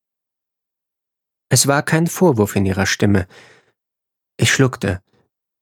Es 1.50 1.66
war 1.66 1.82
kein 1.82 2.06
Vorwurf 2.06 2.56
in 2.56 2.64
ihrer 2.64 2.86
Stimme. 2.86 3.26
Ich 4.36 4.52
schluckte. 4.52 5.02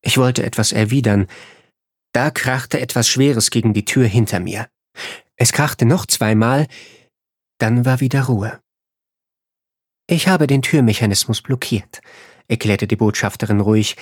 Ich 0.02 0.18
wollte 0.18 0.44
etwas 0.44 0.72
erwidern. 0.72 1.26
Da 2.12 2.30
krachte 2.30 2.80
etwas 2.80 3.08
Schweres 3.08 3.50
gegen 3.50 3.75
die 3.75 3.84
Tür 3.84 4.06
hinter 4.06 4.38
mir. 4.38 4.68
Es 5.37 5.52
krachte 5.52 5.84
noch 5.84 6.06
zweimal, 6.06 6.66
dann 7.58 7.84
war 7.84 8.00
wieder 8.00 8.25
Ruhe. 8.25 8.60
Ich 10.06 10.28
habe 10.28 10.46
den 10.46 10.62
Türmechanismus 10.62 11.42
blockiert, 11.42 12.00
erklärte 12.46 12.87
die 12.87 12.96
Botschafterin 12.96 13.60
ruhig. 13.60 13.96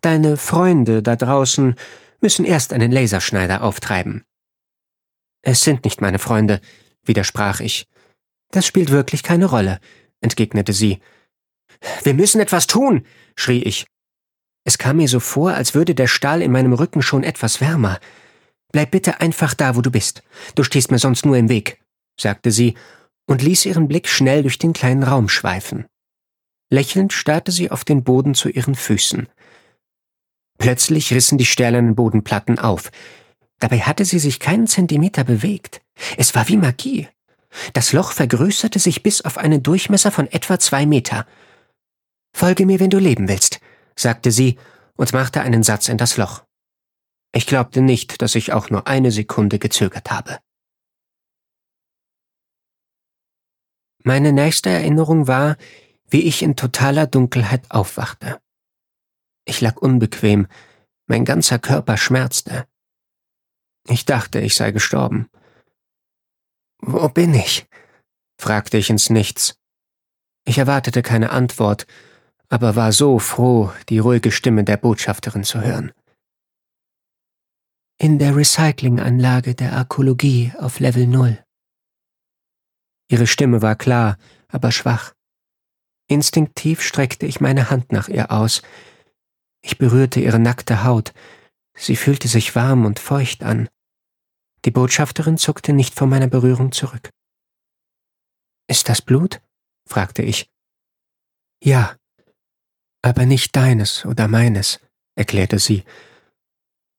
Deine 0.00 0.36
Freunde 0.36 1.02
da 1.02 1.16
draußen 1.16 1.74
müssen 2.20 2.44
erst 2.44 2.72
einen 2.72 2.90
Laserschneider 2.90 3.62
auftreiben. 3.62 4.24
Es 5.42 5.62
sind 5.62 5.84
nicht 5.84 6.00
meine 6.00 6.18
Freunde, 6.18 6.60
widersprach 7.04 7.60
ich. 7.60 7.86
Das 8.50 8.66
spielt 8.66 8.90
wirklich 8.90 9.22
keine 9.22 9.46
Rolle, 9.46 9.80
entgegnete 10.20 10.72
sie. 10.72 11.00
Wir 12.02 12.14
müssen 12.14 12.40
etwas 12.40 12.66
tun, 12.66 13.06
schrie 13.36 13.62
ich. 13.62 13.86
Es 14.64 14.78
kam 14.78 14.98
mir 14.98 15.08
so 15.08 15.20
vor, 15.20 15.54
als 15.54 15.74
würde 15.74 15.94
der 15.94 16.06
Stahl 16.06 16.42
in 16.42 16.52
meinem 16.52 16.72
Rücken 16.72 17.02
schon 17.02 17.22
etwas 17.22 17.60
wärmer. 17.60 17.98
Bleib 18.72 18.90
bitte 18.90 19.20
einfach 19.20 19.54
da, 19.54 19.76
wo 19.76 19.80
du 19.80 19.90
bist. 19.90 20.22
Du 20.54 20.62
stehst 20.62 20.90
mir 20.90 20.98
sonst 20.98 21.24
nur 21.24 21.36
im 21.36 21.48
Weg, 21.48 21.80
sagte 22.18 22.50
sie 22.50 22.74
und 23.26 23.42
ließ 23.42 23.66
ihren 23.66 23.88
Blick 23.88 24.08
schnell 24.08 24.42
durch 24.42 24.58
den 24.58 24.72
kleinen 24.72 25.02
Raum 25.02 25.28
schweifen. 25.28 25.86
Lächelnd 26.70 27.12
starrte 27.12 27.52
sie 27.52 27.70
auf 27.70 27.84
den 27.84 28.04
Boden 28.04 28.34
zu 28.34 28.48
ihren 28.48 28.74
Füßen. 28.74 29.28
Plötzlich 30.60 31.14
rissen 31.14 31.38
die 31.38 31.46
stählernen 31.46 31.94
Bodenplatten 31.94 32.58
auf. 32.58 32.92
Dabei 33.60 33.80
hatte 33.80 34.04
sie 34.04 34.18
sich 34.18 34.40
keinen 34.40 34.66
Zentimeter 34.66 35.24
bewegt. 35.24 35.80
Es 36.18 36.34
war 36.34 36.48
wie 36.48 36.58
Magie. 36.58 37.08
Das 37.72 37.94
Loch 37.94 38.12
vergrößerte 38.12 38.78
sich 38.78 39.02
bis 39.02 39.22
auf 39.22 39.38
einen 39.38 39.62
Durchmesser 39.62 40.12
von 40.12 40.26
etwa 40.26 40.58
zwei 40.58 40.84
Meter. 40.84 41.26
Folge 42.34 42.66
mir, 42.66 42.78
wenn 42.78 42.90
du 42.90 42.98
leben 42.98 43.26
willst, 43.26 43.60
sagte 43.96 44.30
sie 44.30 44.58
und 44.96 45.14
machte 45.14 45.40
einen 45.40 45.62
Satz 45.62 45.88
in 45.88 45.96
das 45.96 46.18
Loch. 46.18 46.44
Ich 47.32 47.46
glaubte 47.46 47.80
nicht, 47.80 48.20
dass 48.20 48.34
ich 48.34 48.52
auch 48.52 48.68
nur 48.68 48.86
eine 48.86 49.12
Sekunde 49.12 49.58
gezögert 49.58 50.10
habe. 50.10 50.40
Meine 54.04 54.32
nächste 54.32 54.68
Erinnerung 54.68 55.26
war, 55.26 55.56
wie 56.10 56.22
ich 56.22 56.42
in 56.42 56.54
totaler 56.54 57.06
Dunkelheit 57.06 57.62
aufwachte. 57.70 58.40
Ich 59.44 59.60
lag 59.60 59.76
unbequem, 59.76 60.46
mein 61.06 61.24
ganzer 61.24 61.58
Körper 61.58 61.96
schmerzte. 61.96 62.66
Ich 63.88 64.04
dachte, 64.04 64.40
ich 64.40 64.54
sei 64.54 64.70
gestorben. 64.70 65.28
Wo 66.80 67.08
bin 67.08 67.34
ich? 67.34 67.66
fragte 68.38 68.78
ich 68.78 68.90
ins 68.90 69.10
Nichts. 69.10 69.58
Ich 70.44 70.58
erwartete 70.58 71.02
keine 71.02 71.30
Antwort, 71.30 71.86
aber 72.48 72.76
war 72.76 72.92
so 72.92 73.18
froh, 73.18 73.72
die 73.88 73.98
ruhige 73.98 74.32
Stimme 74.32 74.64
der 74.64 74.76
Botschafterin 74.76 75.44
zu 75.44 75.60
hören. 75.60 75.92
In 77.98 78.18
der 78.18 78.34
Recyclinganlage 78.34 79.54
der 79.54 79.74
Arkologie 79.74 80.52
auf 80.58 80.80
Level 80.80 81.06
Null. 81.06 81.44
Ihre 83.08 83.26
Stimme 83.26 83.60
war 83.60 83.76
klar, 83.76 84.16
aber 84.48 84.72
schwach. 84.72 85.12
Instinktiv 86.08 86.82
streckte 86.82 87.26
ich 87.26 87.40
meine 87.40 87.70
Hand 87.70 87.92
nach 87.92 88.08
ihr 88.08 88.32
aus. 88.32 88.62
Ich 89.62 89.78
berührte 89.78 90.20
ihre 90.20 90.38
nackte 90.38 90.84
Haut. 90.84 91.12
Sie 91.74 91.96
fühlte 91.96 92.28
sich 92.28 92.54
warm 92.54 92.84
und 92.84 92.98
feucht 92.98 93.42
an. 93.42 93.68
Die 94.64 94.70
Botschafterin 94.70 95.38
zuckte 95.38 95.72
nicht 95.72 95.94
vor 95.94 96.06
meiner 96.06 96.28
Berührung 96.28 96.72
zurück. 96.72 97.10
Ist 98.68 98.88
das 98.88 99.02
Blut? 99.02 99.40
fragte 99.86 100.22
ich. 100.22 100.50
Ja, 101.62 101.96
aber 103.02 103.26
nicht 103.26 103.56
deines 103.56 104.04
oder 104.04 104.28
meines, 104.28 104.80
erklärte 105.14 105.58
sie. 105.58 105.84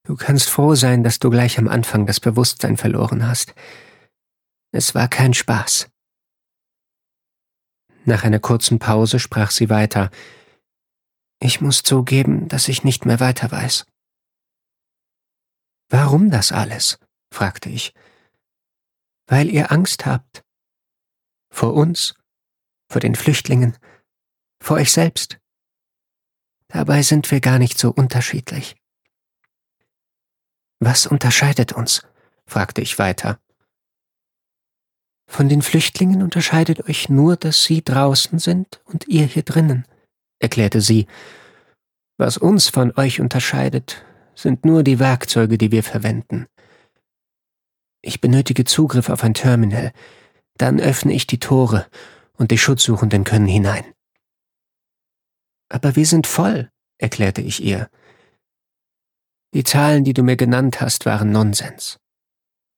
Du 0.03 0.15
kannst 0.15 0.49
froh 0.49 0.75
sein, 0.75 1.03
dass 1.03 1.19
du 1.19 1.29
gleich 1.29 1.57
am 1.59 1.67
Anfang 1.67 2.05
das 2.05 2.19
Bewusstsein 2.19 2.77
verloren 2.77 3.27
hast. 3.27 3.53
Es 4.71 4.95
war 4.95 5.07
kein 5.07 5.33
Spaß. 5.33 5.89
Nach 8.05 8.23
einer 8.23 8.39
kurzen 8.39 8.79
Pause 8.79 9.19
sprach 9.19 9.51
sie 9.51 9.69
weiter. 9.69 10.09
Ich 11.43 11.59
muss 11.59 11.81
zugeben, 11.81 12.47
dass 12.47 12.67
ich 12.67 12.83
nicht 12.83 13.05
mehr 13.05 13.19
weiter 13.19 13.51
weiß. 13.51 13.87
Warum 15.89 16.29
das 16.29 16.51
alles? 16.51 16.99
fragte 17.33 17.69
ich. 17.69 17.95
Weil 19.25 19.49
ihr 19.49 19.71
Angst 19.71 20.05
habt. 20.05 20.43
Vor 21.49 21.73
uns, 21.73 22.13
vor 22.89 23.01
den 23.01 23.15
Flüchtlingen, 23.15 23.75
vor 24.61 24.77
euch 24.77 24.91
selbst. 24.91 25.39
Dabei 26.67 27.01
sind 27.01 27.31
wir 27.31 27.41
gar 27.41 27.57
nicht 27.57 27.79
so 27.79 27.91
unterschiedlich. 27.91 28.75
Was 30.79 31.07
unterscheidet 31.07 31.73
uns? 31.73 32.05
fragte 32.45 32.81
ich 32.81 32.99
weiter. 32.99 33.39
Von 35.25 35.49
den 35.49 35.63
Flüchtlingen 35.63 36.21
unterscheidet 36.21 36.87
euch 36.87 37.09
nur, 37.09 37.35
dass 37.35 37.63
sie 37.63 37.83
draußen 37.83 38.37
sind 38.37 38.81
und 38.85 39.07
ihr 39.07 39.25
hier 39.25 39.43
drinnen, 39.43 39.87
erklärte 40.41 40.81
sie. 40.81 41.07
Was 42.17 42.37
uns 42.37 42.67
von 42.67 42.93
euch 42.97 43.21
unterscheidet, 43.21 44.03
sind 44.35 44.65
nur 44.65 44.83
die 44.83 44.99
Werkzeuge, 44.99 45.57
die 45.57 45.71
wir 45.71 45.83
verwenden. 45.83 46.47
Ich 48.01 48.21
benötige 48.21 48.65
Zugriff 48.65 49.09
auf 49.09 49.23
ein 49.23 49.33
Terminal, 49.33 49.91
dann 50.57 50.79
öffne 50.79 51.13
ich 51.13 51.27
die 51.27 51.39
Tore 51.39 51.87
und 52.37 52.51
die 52.51 52.57
Schutzsuchenden 52.57 53.23
können 53.23 53.47
hinein. 53.47 53.85
Aber 55.69 55.95
wir 55.95 56.05
sind 56.05 56.27
voll, 56.27 56.69
erklärte 56.97 57.41
ich 57.41 57.63
ihr. 57.63 57.89
Die 59.53 59.63
Zahlen, 59.63 60.03
die 60.03 60.13
du 60.13 60.23
mir 60.23 60.37
genannt 60.37 60.81
hast, 60.81 61.05
waren 61.05 61.31
Nonsens. 61.31 61.99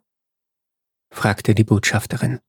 fragte 1.11 1.55
die 1.55 1.63
Botschafterin. 1.63 2.39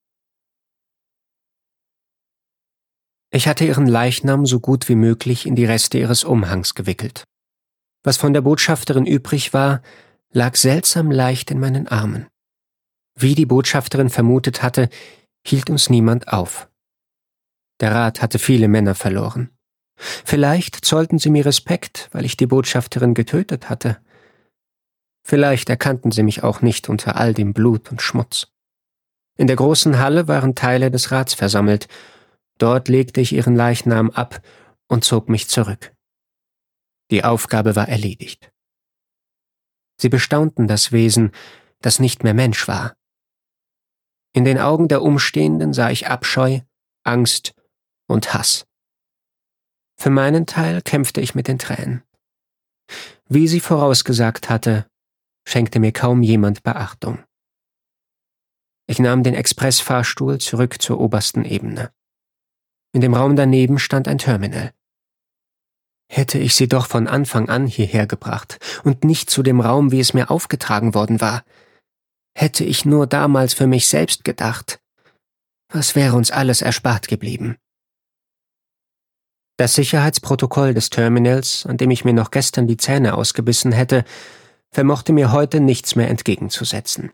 Ich 3.31 3.49
hatte 3.49 3.65
ihren 3.65 3.87
Leichnam 3.87 4.47
so 4.47 4.61
gut 4.61 4.89
wie 4.89 4.95
möglich 4.95 5.47
in 5.47 5.57
die 5.57 5.65
Reste 5.65 5.99
ihres 5.99 6.25
Umhangs 6.25 6.75
gewickelt. 6.75 7.25
Was 8.03 8.17
von 8.17 8.33
der 8.33 8.41
Botschafterin 8.41 9.07
übrig 9.07 9.53
war, 9.53 9.83
lag 10.33 10.57
seltsam 10.57 11.11
leicht 11.11 11.51
in 11.51 11.61
meinen 11.61 11.89
Armen. 11.89 12.29
Wie 13.19 13.35
die 13.35 13.47
Botschafterin 13.47 14.11
vermutet 14.11 14.63
hatte, 14.63 14.89
hielt 15.47 15.71
uns 15.71 15.91
niemand 15.91 16.29
auf. 16.29 16.69
Der 17.81 17.93
Rat 17.93 18.23
hatte 18.23 18.39
viele 18.39 18.69
Männer 18.69 18.95
verloren. 18.95 19.51
Vielleicht 19.97 20.85
zollten 20.85 21.19
sie 21.19 21.31
mir 21.31 21.47
Respekt, 21.47 22.09
weil 22.13 22.25
ich 22.25 22.37
die 22.37 22.47
Botschafterin 22.47 23.15
getötet 23.15 23.69
hatte. 23.71 23.99
Vielleicht 25.29 25.69
erkannten 25.71 26.12
sie 26.12 26.23
mich 26.23 26.45
auch 26.45 26.62
nicht 26.62 26.89
unter 26.89 27.17
all 27.17 27.35
dem 27.35 27.53
Blut 27.53 27.91
und 27.91 28.01
Schmutz. 28.01 28.47
In 29.37 29.49
der 29.49 29.57
großen 29.57 29.99
Halle 29.99 30.29
waren 30.29 30.55
Teile 30.55 30.89
des 30.89 31.11
Rats 31.11 31.35
versammelt. 31.35 31.89
Dort 32.59 32.87
legte 32.87 33.21
ich 33.21 33.33
ihren 33.33 33.57
Leichnam 33.57 34.11
ab 34.11 34.41
und 34.87 35.03
zog 35.03 35.29
mich 35.29 35.49
zurück. 35.49 35.93
Die 37.11 37.25
Aufgabe 37.25 37.75
war 37.75 37.89
erledigt. 37.89 38.53
Sie 40.01 40.09
bestaunten 40.09 40.69
das 40.69 40.93
Wesen, 40.93 41.33
das 41.81 41.99
nicht 41.99 42.23
mehr 42.23 42.35
Mensch 42.35 42.69
war. 42.69 42.95
In 44.33 44.45
den 44.45 44.61
Augen 44.61 44.87
der 44.87 45.03
Umstehenden 45.03 45.73
sah 45.73 45.91
ich 45.91 46.07
Abscheu, 46.07 46.61
Angst 47.03 47.53
und 48.07 48.33
Hass. 48.33 48.65
Für 49.99 50.11
meinen 50.11 50.47
Teil 50.47 50.83
kämpfte 50.83 51.21
ich 51.21 51.35
mit 51.35 51.49
den 51.49 51.59
Tränen. 51.59 52.05
Wie 53.29 53.49
sie 53.49 53.61
vorausgesagt 53.61 54.49
hatte, 54.49 54.87
schenkte 55.47 55.79
mir 55.79 55.93
kaum 55.93 56.23
jemand 56.23 56.63
Beachtung. 56.63 57.25
Ich 58.89 58.99
nahm 58.99 59.23
den 59.23 59.35
Expressfahrstuhl 59.35 60.39
zurück 60.39 60.81
zur 60.81 61.01
obersten 61.01 61.45
Ebene. 61.45 61.93
In 62.93 63.01
dem 63.01 63.15
Raum 63.15 63.37
daneben 63.37 63.79
stand 63.79 64.09
ein 64.09 64.19
Terminal. 64.19 64.73
Hätte 66.09 66.39
ich 66.39 66.55
sie 66.55 66.69
doch 66.69 66.87
von 66.87 67.09
Anfang 67.09 67.49
an 67.49 67.67
hierher 67.67 68.07
gebracht 68.07 68.59
und 68.85 69.05
nicht 69.05 69.29
zu 69.29 69.43
dem 69.43 69.61
Raum, 69.61 69.91
wie 69.91 70.01
es 70.01 70.15
mir 70.15 70.31
aufgetragen 70.31 70.95
worden 70.95 71.21
war. 71.21 71.45
Hätte 72.37 72.65
ich 72.65 72.85
nur 72.85 73.07
damals 73.07 73.55
für 73.55 73.67
mich 73.67 73.89
selbst 73.89 74.25
gedacht. 74.25 74.81
Was 75.69 75.97
wäre 75.97 76.15
uns 76.15 76.31
alles 76.31 76.63
erspart 76.63 77.09
geblieben? 77.09 77.57
Das 79.59 79.75
Sicherheitsprotokoll 79.75 80.75
des 80.75 80.91
Terminals, 80.91 81.67
an 81.67 81.77
dem 81.77 81.91
ich 81.91 82.05
mir 82.05 82.13
noch 82.13 82.31
gestern 82.31 82.69
die 82.69 82.77
Zähne 82.77 83.15
ausgebissen 83.15 83.73
hätte, 83.73 84.05
vermochte 84.71 85.13
mir 85.13 85.33
heute 85.33 85.61
nichts 85.61 85.97
mehr 85.97 86.09
entgegenzusetzen. 86.09 87.13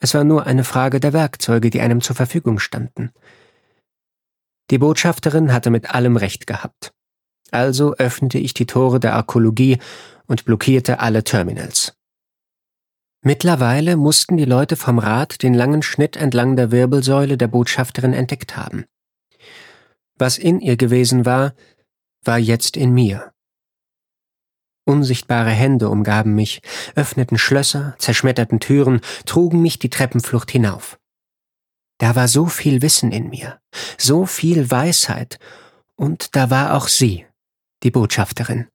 Es 0.00 0.14
war 0.14 0.24
nur 0.24 0.46
eine 0.46 0.64
Frage 0.64 0.98
der 0.98 1.12
Werkzeuge, 1.12 1.70
die 1.70 1.80
einem 1.80 2.00
zur 2.00 2.16
Verfügung 2.16 2.58
standen. 2.58 3.12
Die 4.70 4.78
Botschafterin 4.78 5.52
hatte 5.52 5.70
mit 5.70 5.94
allem 5.94 6.16
Recht 6.16 6.46
gehabt. 6.46 6.92
Also 7.50 7.94
öffnete 7.94 8.38
ich 8.38 8.54
die 8.54 8.66
Tore 8.66 8.98
der 8.98 9.14
Arkologie 9.14 9.78
und 10.26 10.44
blockierte 10.44 10.98
alle 10.98 11.22
Terminals. 11.22 11.94
Mittlerweile 13.24 13.96
mussten 13.96 14.36
die 14.36 14.44
Leute 14.44 14.74
vom 14.74 14.98
Rad 14.98 15.42
den 15.42 15.54
langen 15.54 15.82
Schnitt 15.82 16.16
entlang 16.16 16.56
der 16.56 16.72
Wirbelsäule 16.72 17.38
der 17.38 17.46
Botschafterin 17.46 18.14
entdeckt 18.14 18.56
haben. 18.56 18.86
Was 20.16 20.38
in 20.38 20.60
ihr 20.60 20.76
gewesen 20.76 21.24
war, 21.24 21.54
war 22.24 22.38
jetzt 22.38 22.76
in 22.76 22.92
mir. 22.92 23.31
Unsichtbare 24.84 25.50
Hände 25.50 25.88
umgaben 25.88 26.34
mich, 26.34 26.60
öffneten 26.96 27.38
Schlösser, 27.38 27.94
zerschmetterten 27.98 28.58
Türen, 28.58 29.00
trugen 29.26 29.62
mich 29.62 29.78
die 29.78 29.90
Treppenflucht 29.90 30.50
hinauf. 30.50 30.98
Da 31.98 32.16
war 32.16 32.26
so 32.26 32.46
viel 32.46 32.82
Wissen 32.82 33.12
in 33.12 33.30
mir, 33.30 33.60
so 33.96 34.26
viel 34.26 34.70
Weisheit, 34.70 35.38
und 35.94 36.34
da 36.34 36.50
war 36.50 36.74
auch 36.74 36.88
sie, 36.88 37.26
die 37.84 37.92
Botschafterin. 37.92 38.66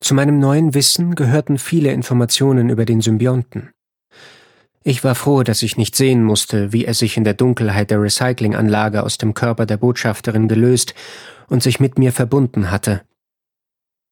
Zu 0.00 0.14
meinem 0.14 0.38
neuen 0.38 0.74
Wissen 0.74 1.16
gehörten 1.16 1.58
viele 1.58 1.90
Informationen 1.90 2.68
über 2.68 2.84
den 2.84 3.00
Symbionten. 3.00 3.72
Ich 4.84 5.02
war 5.02 5.14
froh, 5.14 5.42
dass 5.42 5.62
ich 5.62 5.78
nicht 5.78 5.96
sehen 5.96 6.22
musste, 6.22 6.72
wie 6.72 6.84
er 6.84 6.92
sich 6.92 7.16
in 7.16 7.24
der 7.24 7.32
Dunkelheit 7.34 7.90
der 7.90 8.02
Recyclinganlage 8.02 9.02
aus 9.02 9.16
dem 9.16 9.32
Körper 9.32 9.64
der 9.64 9.78
Botschafterin 9.78 10.46
gelöst 10.46 10.94
und 11.48 11.62
sich 11.62 11.80
mit 11.80 11.98
mir 11.98 12.12
verbunden 12.12 12.70
hatte. 12.70 13.00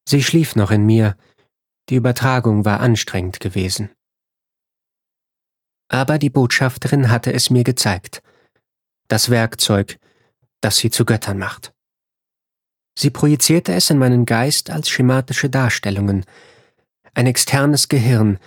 Sie 0.08 0.22
schlief 0.22 0.56
noch 0.56 0.70
in 0.70 0.84
mir, 0.84 1.16
die 1.88 1.96
Übertragung 1.96 2.64
war 2.64 2.80
anstrengend 2.80 3.40
gewesen. 3.40 3.90
Aber 5.88 6.18
die 6.18 6.30
Botschafterin 6.30 7.10
hatte 7.10 7.32
es 7.32 7.50
mir 7.50 7.64
gezeigt, 7.64 8.22
das 9.08 9.30
Werkzeug, 9.30 9.98
das 10.60 10.78
sie 10.78 10.90
zu 10.90 11.04
Göttern 11.04 11.38
macht. 11.38 11.72
Sie 12.98 13.10
projizierte 13.10 13.72
es 13.74 13.90
in 13.90 13.98
meinen 13.98 14.26
Geist 14.26 14.70
als 14.70 14.88
schematische 14.88 15.50
Darstellungen, 15.50 16.24
ein 17.14 17.26
externes 17.26 17.88
Gehirn, 17.88 18.38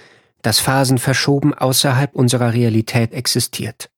das 0.42 0.60
phasenverschoben 0.60 1.54
außerhalb 1.54 2.16
unserer 2.16 2.54
Realität 2.54 3.14
existiert. 3.14 3.90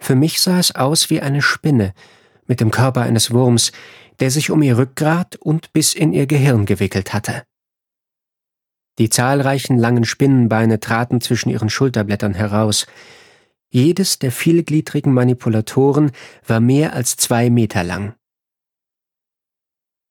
Für 0.00 0.14
mich 0.14 0.40
sah 0.40 0.58
es 0.58 0.74
aus 0.74 1.10
wie 1.10 1.20
eine 1.20 1.42
Spinne 1.42 1.94
mit 2.46 2.60
dem 2.60 2.70
Körper 2.70 3.02
eines 3.02 3.30
Wurms, 3.30 3.72
der 4.20 4.30
sich 4.30 4.50
um 4.50 4.62
ihr 4.62 4.78
Rückgrat 4.78 5.36
und 5.36 5.72
bis 5.72 5.94
in 5.94 6.12
ihr 6.12 6.26
Gehirn 6.26 6.66
gewickelt 6.66 7.12
hatte. 7.12 7.44
Die 8.98 9.10
zahlreichen 9.10 9.78
langen 9.78 10.04
Spinnenbeine 10.04 10.80
traten 10.80 11.20
zwischen 11.20 11.50
ihren 11.50 11.68
Schulterblättern 11.68 12.34
heraus. 12.34 12.86
Jedes 13.68 14.18
der 14.18 14.32
vielgliedrigen 14.32 15.12
Manipulatoren 15.12 16.12
war 16.46 16.60
mehr 16.60 16.94
als 16.94 17.16
zwei 17.16 17.50
Meter 17.50 17.84
lang. 17.84 18.14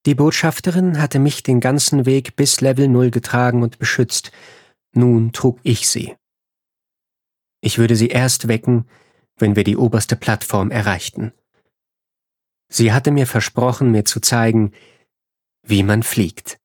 Die 0.06 0.14
Botschafterin 0.14 1.00
hatte 1.00 1.18
mich 1.18 1.42
den 1.42 1.58
ganzen 1.58 2.06
Weg 2.06 2.36
bis 2.36 2.60
Level 2.60 2.86
Null 2.86 3.10
getragen 3.10 3.64
und 3.64 3.80
beschützt. 3.80 4.30
Nun 4.92 5.32
trug 5.32 5.58
ich 5.64 5.88
sie. 5.88 6.14
Ich 7.60 7.78
würde 7.78 7.96
sie 7.96 8.06
erst 8.06 8.46
wecken, 8.46 8.86
wenn 9.36 9.56
wir 9.56 9.64
die 9.64 9.76
oberste 9.76 10.14
Plattform 10.14 10.70
erreichten. 10.70 11.32
Sie 12.68 12.92
hatte 12.92 13.10
mir 13.10 13.26
versprochen, 13.26 13.90
mir 13.90 14.04
zu 14.04 14.20
zeigen, 14.20 14.72
wie 15.62 15.82
man 15.82 16.02
fliegt. 16.02 16.58